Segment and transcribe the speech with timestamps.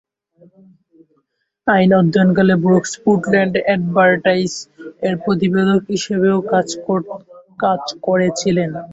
[1.67, 6.37] আইন অধ্যয়নকালে Brooks "Portland অ্যাডভাইটার্স-এর" প্রতিবেদক হিসাবেও
[7.59, 8.69] কাজ করেছিলেন।